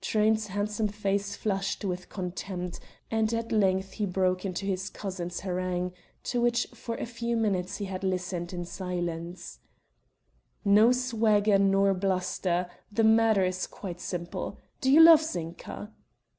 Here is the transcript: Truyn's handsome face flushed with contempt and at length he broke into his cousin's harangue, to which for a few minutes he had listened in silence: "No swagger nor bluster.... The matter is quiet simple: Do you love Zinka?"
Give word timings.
Truyn's 0.00 0.46
handsome 0.46 0.88
face 0.88 1.36
flushed 1.36 1.84
with 1.84 2.08
contempt 2.08 2.80
and 3.10 3.30
at 3.34 3.52
length 3.52 3.92
he 3.92 4.06
broke 4.06 4.46
into 4.46 4.64
his 4.64 4.88
cousin's 4.88 5.40
harangue, 5.40 5.92
to 6.22 6.40
which 6.40 6.66
for 6.72 6.94
a 6.96 7.04
few 7.04 7.36
minutes 7.36 7.76
he 7.76 7.84
had 7.84 8.02
listened 8.02 8.54
in 8.54 8.64
silence: 8.64 9.58
"No 10.64 10.90
swagger 10.90 11.58
nor 11.58 11.92
bluster.... 11.92 12.66
The 12.90 13.04
matter 13.04 13.44
is 13.44 13.66
quiet 13.66 14.00
simple: 14.00 14.58
Do 14.80 14.90
you 14.90 15.02
love 15.02 15.20
Zinka?" 15.20 15.90